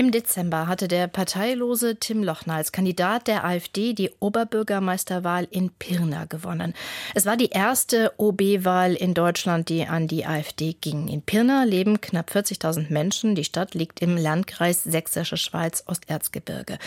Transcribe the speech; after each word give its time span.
im 0.00 0.12
Dezember 0.12 0.66
hatte 0.66 0.88
der 0.88 1.08
parteilose 1.08 1.96
Tim 1.96 2.24
Lochner 2.24 2.54
als 2.54 2.72
Kandidat 2.72 3.26
der 3.26 3.44
AfD 3.44 3.92
die 3.92 4.10
Oberbürgermeisterwahl 4.18 5.46
in 5.50 5.68
Pirna 5.72 6.24
gewonnen. 6.24 6.72
Es 7.14 7.26
war 7.26 7.36
die 7.36 7.50
erste 7.50 8.10
OB-Wahl 8.16 8.94
in 8.94 9.12
Deutschland, 9.12 9.68
die 9.68 9.84
an 9.84 10.08
die 10.08 10.24
AfD 10.24 10.74
ging. 10.80 11.08
In 11.08 11.20
Pirna 11.20 11.64
leben 11.64 12.00
knapp 12.00 12.30
40.000 12.30 12.90
Menschen. 12.90 13.34
Die 13.34 13.44
Stadt 13.44 13.74
liegt 13.74 14.00
im 14.00 14.16
Landkreis 14.16 14.84
Sächsische 14.84 15.36
Schweiz, 15.36 15.84
Osterzgebirge. 15.86 16.78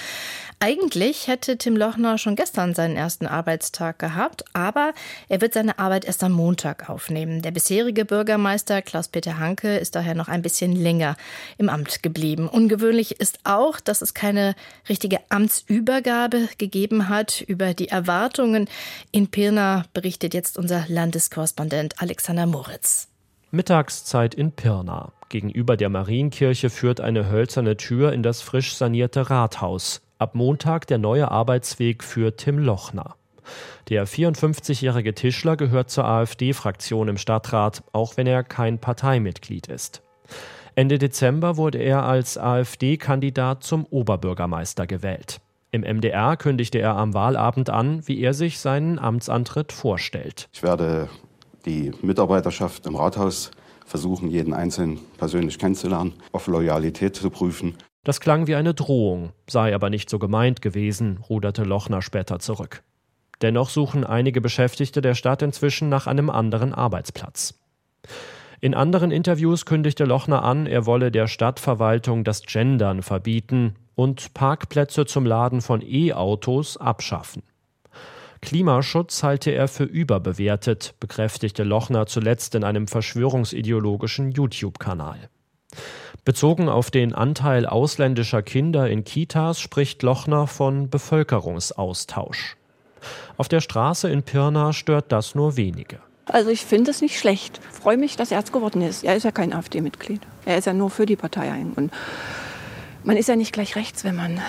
Eigentlich 0.59 1.27
hätte 1.27 1.59
Tim 1.59 1.77
Lochner 1.77 2.17
schon 2.17 2.35
gestern 2.35 2.73
seinen 2.73 2.95
ersten 2.95 3.27
Arbeitstag 3.27 3.99
gehabt, 3.99 4.43
aber 4.53 4.91
er 5.30 5.39
wird 5.39 5.53
seine 5.53 5.77
Arbeit 5.77 6.05
erst 6.05 6.23
am 6.23 6.31
Montag 6.31 6.89
aufnehmen. 6.89 7.43
Der 7.43 7.52
bisherige 7.52 8.05
Bürgermeister 8.05 8.81
Klaus-Peter 8.81 9.38
Hanke 9.38 9.77
ist 9.77 9.93
daher 9.93 10.16
noch 10.16 10.30
ein 10.30 10.41
bisschen 10.41 10.75
länger 10.75 11.16
im 11.59 11.70
Amt 11.70 12.02
geblieben. 12.02 12.48
Ungewöhnlich 12.48 13.02
Ungewöhnlich 13.03 13.20
ist 13.20 13.39
auch, 13.43 13.80
dass 13.81 14.02
es 14.02 14.13
keine 14.13 14.55
richtige 14.88 15.20
Amtsübergabe 15.30 16.48
gegeben 16.57 17.09
hat. 17.09 17.41
Über 17.41 17.73
die 17.73 17.89
Erwartungen 17.89 18.70
in 19.12 19.27
Pirna 19.27 19.85
berichtet 19.93 20.34
jetzt 20.34 20.57
unser 20.57 20.85
Landeskorrespondent 20.88 22.02
Alexander 22.02 22.45
Moritz. 22.45 23.09
Mittagszeit 23.52 24.34
in 24.34 24.52
Pirna. 24.53 25.12
Gegenüber 25.29 25.76
der 25.76 25.89
Marienkirche 25.89 26.70
führt 26.70 27.02
eine 27.02 27.29
hölzerne 27.29 27.76
Tür 27.76 28.13
in 28.13 28.23
das 28.23 28.41
frisch 28.41 28.76
sanierte 28.76 29.29
Rathaus. 29.29 30.01
Ab 30.17 30.35
Montag 30.35 30.88
der 30.88 30.98
neue 30.98 31.29
Arbeitsweg 31.29 32.04
für 32.04 32.38
Tim 32.38 32.57
Lochner. 32.57 33.15
Der 33.90 34.07
54-jährige 34.07 35.13
Tischler 35.13 35.57
gehört 35.57 35.90
zur 35.90 36.05
AfD-Fraktion 36.05 37.09
im 37.09 37.17
Stadtrat, 37.17 37.84
auch 37.91 38.15
wenn 38.15 38.27
er 38.27 38.43
kein 38.43 38.79
Parteimitglied 38.79 39.67
ist. 39.67 40.01
Ende 40.76 40.98
Dezember 40.98 41.55
wurde 41.58 41.77
er 41.77 42.04
als 42.04 42.38
AfD-Kandidat 42.38 43.63
zum 43.63 43.85
Oberbürgermeister 43.85 44.88
gewählt. 44.88 45.40
Im 45.70 45.82
MDR 45.82 46.35
kündigte 46.35 46.80
er 46.80 46.96
am 46.96 47.13
Wahlabend 47.13 47.70
an, 47.70 48.07
wie 48.07 48.20
er 48.20 48.34
sich 48.34 48.60
seinen 48.60 48.98
Amtsantritt 48.98 49.71
vorstellt. 49.71 50.49
Ich 50.52 50.63
werde 50.63 51.10
die 51.65 51.91
Mitarbeiterschaft 52.02 52.88
im 52.88 52.96
Rathaus 52.96 53.52
versuchen, 53.85 54.30
jeden 54.30 54.54
Einzelnen 54.54 54.99
persönlich 55.18 55.60
kennenzulernen, 55.60 56.13
auf 56.32 56.48
Loyalität 56.48 57.15
zu 57.15 57.30
prüfen. 57.30 57.76
Das 58.04 58.20
klang 58.20 58.48
wie 58.48 58.55
eine 58.55 58.74
Drohung, 58.74 59.32
sei 59.48 59.74
aber 59.76 59.90
nicht 59.90 60.10
so 60.10 60.18
gemeint 60.20 60.62
gewesen, 60.62 61.20
ruderte 61.30 61.63
Lochner 61.63 62.02
später 62.02 62.40
zurück. 62.40 62.84
Dennoch 63.41 63.70
suchen 63.70 64.03
einige 64.03 64.41
Beschäftigte 64.41 65.02
der 65.02 65.16
Stadt 65.16 65.41
inzwischen 65.41 65.90
nach 65.90 66.08
einem 66.08 66.30
anderen 66.30 66.74
Arbeitsplatz. 66.74 67.59
In 68.63 68.75
anderen 68.75 69.11
Interviews 69.11 69.66
kündigte 69.66 70.06
Lochner 70.06 70.41
an, 70.41 70.67
er 70.67 70.85
wolle 70.85 71.11
der 71.11 71.28
Stadtverwaltung 71.28 72.23
das 72.23 72.44
Gendern 72.44 73.03
verbieten 73.03 73.75
und 73.94 74.33
Parkplätze 74.33 75.06
zum 75.06 75.25
Laden 75.25 75.59
von 75.59 75.81
E-Autos 75.81 76.78
abschaffen. 76.78 77.44
Klimaschutz 78.41 79.22
halte 79.22 79.51
er 79.51 79.67
für 79.67 79.84
überbewertet, 79.84 80.95
bekräftigte 81.01 81.63
Lochner 81.63 82.06
zuletzt 82.06 82.56
in 82.56 82.63
einem 82.63 82.88
verschwörungsideologischen 82.88 84.31
YouTube-Kanal. 84.31 85.17
Bezogen 86.23 86.69
auf 86.69 86.89
den 86.89 87.13
Anteil 87.13 87.66
ausländischer 87.66 88.44
Kinder 88.44 88.89
in 88.89 89.03
Kitas 89.03 89.59
spricht 89.59 90.03
Lochner 90.03 90.47
von 90.47 90.89
Bevölkerungsaustausch. 90.89 92.56
Auf 93.35 93.50
der 93.50 93.59
Straße 93.59 94.09
in 94.09 94.23
Pirna 94.23 94.72
stört 94.72 95.11
das 95.11 95.35
nur 95.35 95.57
wenige. 95.57 96.00
Also 96.25 96.50
ich 96.50 96.66
finde 96.66 96.91
es 96.91 97.02
nicht 97.02 97.19
schlecht. 97.19 97.59
Ich 97.74 97.79
freue 97.79 97.97
mich, 97.97 98.16
dass 98.16 98.31
er 98.31 98.40
es 98.40 98.52
geworden 98.52 98.81
ist. 98.81 99.03
Er 99.03 99.16
ist 99.16 99.24
ja 99.24 99.31
kein 99.31 99.53
AfD-Mitglied. 99.53 100.22
Er 100.46 100.57
ist 100.57 100.66
ja 100.66 100.74
nur 100.74 100.90
für 100.90 101.06
die 101.06 101.16
Partei 101.16 101.52
ein. 101.52 101.74
Und 101.75 101.91
man 103.03 103.18
ist 103.18 103.28
ja 103.28 103.35
nicht 103.35 103.53
gleich 103.53 103.75
rechts, 103.75 104.03
wenn 104.03 104.16
man 104.16 104.40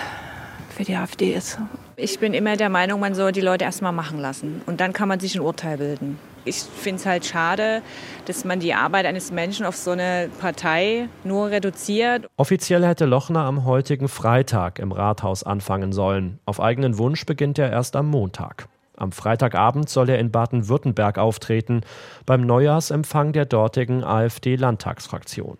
für 0.75 0.83
die 0.83 0.95
AfD 0.95 1.33
ist. 1.33 1.57
Ich 1.97 2.19
bin 2.19 2.33
immer 2.33 2.57
der 2.57 2.69
Meinung, 2.69 2.99
man 2.99 3.15
soll 3.15 3.31
die 3.31 3.41
Leute 3.41 3.65
erst 3.65 3.81
mal 3.81 3.91
machen 3.91 4.19
lassen. 4.19 4.61
Und 4.65 4.81
dann 4.81 4.93
kann 4.93 5.07
man 5.07 5.19
sich 5.19 5.35
ein 5.35 5.41
Urteil 5.41 5.77
bilden. 5.77 6.19
Ich 6.47 6.57
finde 6.57 6.99
es 6.99 7.05
halt 7.05 7.25
schade, 7.25 7.81
dass 8.25 8.45
man 8.45 8.59
die 8.59 8.73
Arbeit 8.73 9.05
eines 9.05 9.31
Menschen 9.31 9.65
auf 9.65 9.75
so 9.75 9.91
eine 9.91 10.29
Partei 10.39 11.09
nur 11.23 11.49
reduziert. 11.49 12.27
Offiziell 12.37 12.85
hätte 12.85 13.05
Lochner 13.05 13.45
am 13.45 13.65
heutigen 13.65 14.07
Freitag 14.07 14.77
im 14.79 14.91
Rathaus 14.91 15.43
anfangen 15.43 15.91
sollen. 15.91 16.39
Auf 16.45 16.59
eigenen 16.59 16.97
Wunsch 16.97 17.25
beginnt 17.25 17.57
er 17.57 17.71
erst 17.71 17.95
am 17.95 18.07
Montag. 18.07 18.67
Am 18.97 19.11
Freitagabend 19.11 19.89
soll 19.89 20.09
er 20.09 20.19
in 20.19 20.31
Baden-Württemberg 20.31 21.17
auftreten, 21.17 21.81
beim 22.25 22.41
Neujahrsempfang 22.41 23.33
der 23.33 23.45
dortigen 23.45 24.03
AfD-Landtagsfraktion. 24.03 25.57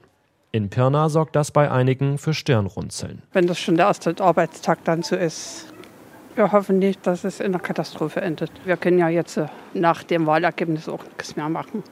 In 0.51 0.69
Pirna 0.69 1.09
sorgt 1.09 1.35
das 1.35 1.51
bei 1.51 1.69
einigen 1.69 2.18
für 2.18 2.34
Stirnrunzeln. 2.34 3.22
Wenn 3.34 3.45
das 3.45 3.59
schon 3.59 3.75
der 3.75 3.88
erste 3.88 4.16
Arbeitstag 4.22 4.84
dann 4.85 5.03
so 5.03 5.16
ist, 5.18 5.74
wir 6.35 6.51
hoffen 6.51 6.79
nicht, 6.79 7.06
dass 7.07 7.24
es 7.24 7.40
in 7.40 7.47
einer 7.47 7.59
Katastrophe 7.59 8.22
endet. 8.22 8.51
Wir 8.66 8.78
können 8.78 9.00
ja 9.00 9.09
jetzt 9.09 9.38
äh, 9.38 9.47
nach 9.74 10.03
dem 10.03 10.25
Wahlergebnis 10.28 10.90
auch 10.90 11.03
nichts 11.03 11.35
mehr 11.35 11.50
machen. 11.50 11.84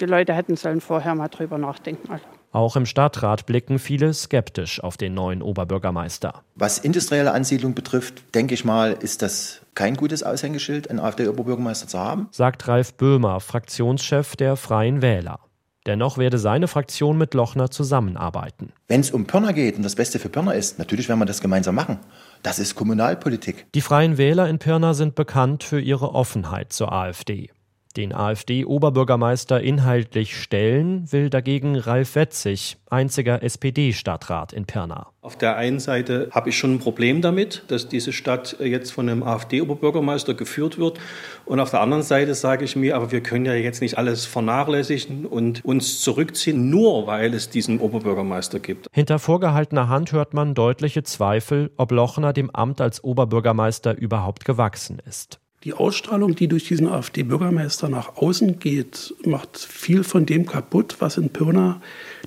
Die 0.00 0.06
Leute 0.06 0.32
hätten 0.32 0.56
sollen 0.56 0.80
vorher 0.80 1.14
mal 1.14 1.28
drüber 1.28 1.58
nachdenken. 1.58 2.10
Also. 2.10 2.24
Auch 2.50 2.76
im 2.76 2.86
Stadtrat 2.86 3.46
blicken 3.46 3.78
viele 3.78 4.12
skeptisch 4.14 4.82
auf 4.82 4.96
den 4.96 5.14
neuen 5.14 5.42
Oberbürgermeister. 5.42 6.42
Was 6.54 6.78
industrielle 6.78 7.32
Ansiedlung 7.32 7.74
betrifft, 7.74 8.22
denke 8.34 8.54
ich 8.54 8.64
mal, 8.64 8.92
ist 8.92 9.22
das 9.22 9.60
kein 9.74 9.96
gutes 9.96 10.22
Aushängeschild, 10.22 10.90
einen 10.90 11.00
AfD-Oberbürgermeister 11.00 11.88
zu 11.88 11.98
haben. 11.98 12.28
Sagt 12.30 12.68
Ralf 12.68 12.94
Böhmer, 12.94 13.40
Fraktionschef 13.40 14.36
der 14.36 14.56
Freien 14.56 15.02
Wähler. 15.02 15.40
Dennoch 15.86 16.16
werde 16.16 16.38
seine 16.38 16.66
Fraktion 16.66 17.18
mit 17.18 17.34
Lochner 17.34 17.70
zusammenarbeiten. 17.70 18.72
Wenn 18.88 19.00
es 19.00 19.10
um 19.10 19.26
Pirna 19.26 19.52
geht 19.52 19.76
und 19.76 19.82
das 19.82 19.96
Beste 19.96 20.18
für 20.18 20.30
Pirna 20.30 20.52
ist, 20.52 20.78
natürlich 20.78 21.08
werden 21.10 21.18
wir 21.18 21.26
das 21.26 21.42
gemeinsam 21.42 21.74
machen. 21.74 21.98
Das 22.42 22.58
ist 22.58 22.74
Kommunalpolitik. 22.74 23.66
Die 23.74 23.82
Freien 23.82 24.16
Wähler 24.16 24.48
in 24.48 24.58
Pirna 24.58 24.94
sind 24.94 25.14
bekannt 25.14 25.62
für 25.62 25.80
ihre 25.80 26.14
Offenheit 26.14 26.72
zur 26.72 26.90
AfD. 26.92 27.50
Den 27.96 28.12
AfD-Oberbürgermeister 28.12 29.60
inhaltlich 29.60 30.36
stellen 30.36 31.12
will 31.12 31.30
dagegen 31.30 31.76
Ralf 31.76 32.16
Wetzig, 32.16 32.76
einziger 32.90 33.40
SPD-Stadtrat 33.44 34.52
in 34.52 34.64
Pirna. 34.64 35.06
Auf 35.22 35.38
der 35.38 35.56
einen 35.56 35.78
Seite 35.78 36.28
habe 36.32 36.48
ich 36.48 36.58
schon 36.58 36.74
ein 36.74 36.78
Problem 36.80 37.22
damit, 37.22 37.62
dass 37.68 37.86
diese 37.86 38.12
Stadt 38.12 38.56
jetzt 38.58 38.90
von 38.90 39.08
einem 39.08 39.22
AfD-Oberbürgermeister 39.22 40.34
geführt 40.34 40.76
wird. 40.76 40.98
Und 41.44 41.60
auf 41.60 41.70
der 41.70 41.82
anderen 41.82 42.02
Seite 42.02 42.34
sage 42.34 42.64
ich 42.64 42.74
mir, 42.74 42.96
aber 42.96 43.12
wir 43.12 43.22
können 43.22 43.46
ja 43.46 43.54
jetzt 43.54 43.80
nicht 43.80 43.96
alles 43.96 44.26
vernachlässigen 44.26 45.24
und 45.24 45.64
uns 45.64 46.00
zurückziehen, 46.00 46.68
nur 46.68 47.06
weil 47.06 47.32
es 47.32 47.48
diesen 47.48 47.78
Oberbürgermeister 47.78 48.58
gibt. 48.58 48.88
Hinter 48.92 49.20
vorgehaltener 49.20 49.88
Hand 49.88 50.10
hört 50.10 50.34
man 50.34 50.54
deutliche 50.54 51.04
Zweifel, 51.04 51.70
ob 51.76 51.92
Lochner 51.92 52.32
dem 52.32 52.50
Amt 52.50 52.80
als 52.80 53.04
Oberbürgermeister 53.04 53.96
überhaupt 53.96 54.44
gewachsen 54.44 55.00
ist. 55.06 55.38
Die 55.64 55.72
Ausstrahlung, 55.72 56.34
die 56.34 56.46
durch 56.46 56.68
diesen 56.68 56.86
AfD-Bürgermeister 56.88 57.88
nach 57.88 58.16
außen 58.16 58.58
geht, 58.58 59.14
macht 59.24 59.56
viel 59.56 60.04
von 60.04 60.26
dem 60.26 60.44
kaputt, 60.44 60.96
was 60.98 61.16
in 61.16 61.30
Pirna 61.30 61.80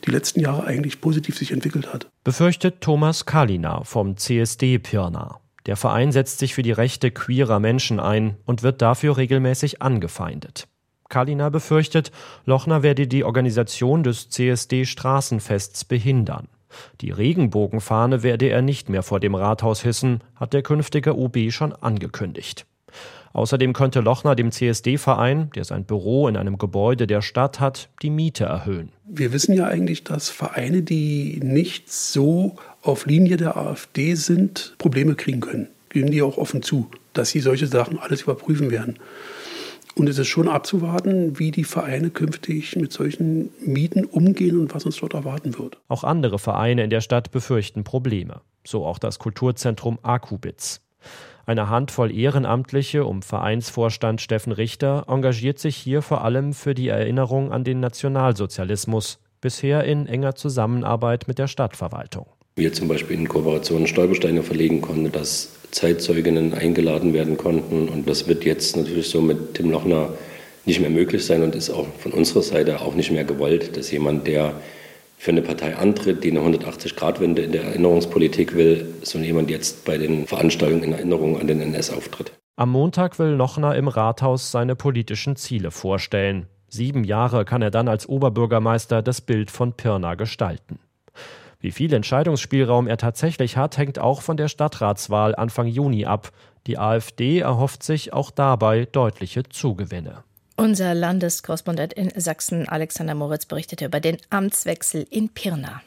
die 0.07 0.11
letzten 0.11 0.39
Jahre 0.39 0.63
eigentlich 0.63 1.01
positiv 1.01 1.37
sich 1.37 1.51
entwickelt 1.51 1.93
hat. 1.93 2.07
Befürchtet 2.23 2.81
Thomas 2.81 3.27
Kalina 3.27 3.83
vom 3.83 4.17
CSD 4.17 4.79
Pirna. 4.79 5.39
Der 5.67 5.75
Verein 5.75 6.11
setzt 6.11 6.39
sich 6.39 6.55
für 6.55 6.63
die 6.63 6.71
Rechte 6.71 7.11
queerer 7.11 7.59
Menschen 7.59 7.99
ein 7.99 8.37
und 8.45 8.63
wird 8.63 8.81
dafür 8.81 9.17
regelmäßig 9.17 9.83
angefeindet. 9.83 10.67
Kalina 11.07 11.49
befürchtet, 11.49 12.11
Lochner 12.45 12.81
werde 12.81 13.05
die 13.05 13.23
Organisation 13.23 14.01
des 14.01 14.29
CSD 14.29 14.85
Straßenfests 14.85 15.85
behindern. 15.85 16.47
Die 17.01 17.11
Regenbogenfahne 17.11 18.23
werde 18.23 18.49
er 18.49 18.63
nicht 18.63 18.89
mehr 18.89 19.03
vor 19.03 19.19
dem 19.19 19.35
Rathaus 19.35 19.83
hissen, 19.83 20.23
hat 20.35 20.53
der 20.53 20.63
künftige 20.63 21.15
OB 21.15 21.51
schon 21.51 21.71
angekündigt. 21.71 22.65
Außerdem 23.37 23.73
könnte 23.73 23.99
Lochner 23.99 24.35
dem 24.35 24.51
CSD-Verein, 24.51 25.51
der 25.53 25.63
sein 25.63 25.85
Büro 25.85 26.27
in 26.27 26.37
einem 26.37 26.57
Gebäude 26.57 27.05
der 27.05 27.21
Stadt 27.21 27.59
hat, 27.59 27.87
die 28.01 28.09
Miete 28.09 28.45
erhöhen. 28.45 28.89
Wir 29.05 29.31
wissen 29.31 29.53
ja 29.53 29.67
eigentlich, 29.67 30.03
dass 30.03 30.29
Vereine, 30.29 30.81
die 30.81 31.39
nicht 31.43 31.93
so 31.93 32.55
auf 32.81 33.05
Linie 33.05 33.37
der 33.37 33.55
AfD 33.55 34.15
sind, 34.15 34.73
Probleme 34.79 35.13
kriegen 35.13 35.41
können. 35.41 35.67
Geben 35.89 36.09
die 36.09 36.23
auch 36.23 36.39
offen 36.39 36.63
zu, 36.63 36.89
dass 37.13 37.29
sie 37.29 37.39
solche 37.39 37.67
Sachen 37.67 37.99
alles 37.99 38.23
überprüfen 38.23 38.71
werden. 38.71 38.97
Und 39.93 40.09
es 40.09 40.17
ist 40.17 40.29
schon 40.29 40.47
abzuwarten, 40.47 41.37
wie 41.37 41.51
die 41.51 41.63
Vereine 41.63 42.09
künftig 42.09 42.75
mit 42.75 42.91
solchen 42.91 43.51
Mieten 43.63 44.05
umgehen 44.05 44.59
und 44.59 44.73
was 44.73 44.83
uns 44.83 44.97
dort 44.97 45.13
erwarten 45.13 45.59
wird. 45.59 45.77
Auch 45.89 46.03
andere 46.03 46.39
Vereine 46.39 46.83
in 46.83 46.89
der 46.89 47.01
Stadt 47.01 47.29
befürchten 47.29 47.83
Probleme. 47.83 48.41
So 48.65 48.83
auch 48.83 48.97
das 48.97 49.19
Kulturzentrum 49.19 49.99
Akubitz. 50.01 50.81
Eine 51.47 51.69
Handvoll 51.69 52.13
Ehrenamtliche 52.13 53.05
um 53.05 53.21
Vereinsvorstand 53.21 54.19
Steffen 54.19 54.51
Richter 54.51 55.05
engagiert 55.07 55.59
sich 55.59 55.77
hier 55.77 56.01
vor 56.01 56.25
allem 56.25 56.51
für 56.51 56.75
die 56.75 56.89
Erinnerung 56.89 57.53
an 57.53 57.63
den 57.63 57.79
Nationalsozialismus, 57.79 59.19
bisher 59.39 59.85
in 59.85 60.07
enger 60.07 60.35
Zusammenarbeit 60.35 61.29
mit 61.29 61.39
der 61.39 61.47
Stadtverwaltung. 61.47 62.25
Wir 62.57 62.73
zum 62.73 62.89
Beispiel 62.89 63.15
in 63.15 63.29
Kooperation 63.29 63.87
Stolpersteine 63.87 64.43
verlegen 64.43 64.81
konnten, 64.81 65.09
dass 65.09 65.53
Zeitzeuginnen 65.71 66.53
eingeladen 66.53 67.13
werden 67.13 67.37
konnten. 67.37 67.87
Und 67.87 68.09
das 68.09 68.27
wird 68.27 68.43
jetzt 68.43 68.75
natürlich 68.75 69.07
so 69.07 69.21
mit 69.21 69.53
Tim 69.53 69.71
Lochner 69.71 70.09
nicht 70.65 70.81
mehr 70.81 70.89
möglich 70.89 71.25
sein 71.25 71.43
und 71.43 71.55
ist 71.55 71.69
auch 71.69 71.87
von 71.97 72.11
unserer 72.11 72.41
Seite 72.41 72.81
auch 72.81 72.93
nicht 72.93 73.11
mehr 73.11 73.23
gewollt, 73.23 73.77
dass 73.77 73.89
jemand, 73.89 74.27
der 74.27 74.51
für 75.17 75.31
eine 75.31 75.41
Partei 75.41 75.75
antritt, 75.75 76.23
die 76.23 76.29
eine 76.29 76.39
180-Grad-Wende 76.39 77.41
in 77.41 77.51
der 77.51 77.63
Erinnerungspolitik 77.63 78.55
will, 78.55 78.93
so 79.01 79.17
jemand 79.17 79.49
jetzt 79.49 79.83
bei 79.83 79.97
den 79.97 80.27
Veranstaltungen 80.27 80.83
in 80.83 80.93
Erinnerung 80.93 81.39
an 81.39 81.47
den 81.47 81.59
NS 81.59 81.89
auftritt. 81.89 82.31
Am 82.55 82.69
Montag 82.69 83.19
will 83.19 83.29
Lochner 83.29 83.75
im 83.75 83.87
Rathaus 83.87 84.51
seine 84.51 84.75
politischen 84.75 85.35
Ziele 85.35 85.71
vorstellen. 85.71 86.47
Sieben 86.69 87.03
Jahre 87.03 87.45
kann 87.45 87.61
er 87.61 87.71
dann 87.71 87.87
als 87.87 88.07
Oberbürgermeister 88.07 89.01
das 89.01 89.21
Bild 89.21 89.51
von 89.51 89.73
Pirna 89.73 90.15
gestalten. 90.15 90.79
Wie 91.59 91.71
viel 91.71 91.93
Entscheidungsspielraum 91.93 92.87
er 92.87 92.97
tatsächlich 92.97 93.57
hat, 93.57 93.77
hängt 93.77 93.99
auch 93.99 94.21
von 94.21 94.37
der 94.37 94.47
Stadtratswahl 94.47 95.35
Anfang 95.35 95.67
Juni 95.67 96.05
ab. 96.05 96.31
Die 96.67 96.77
AfD 96.77 97.39
erhofft 97.39 97.81
sich 97.81 98.13
auch 98.13 98.29
dabei 98.29 98.85
deutliche 98.85 99.43
Zugewinne. 99.43 100.23
Unser 100.59 100.95
Landeskorrespondent 100.95 101.93
in 101.93 102.11
Sachsen, 102.19 102.67
Alexander 102.67 103.13
Moritz, 103.13 103.45
berichtete 103.45 103.85
über 103.85 103.99
den 103.99 104.17
Amtswechsel 104.31 105.05
in 105.07 105.29
Pirna. 105.29 105.83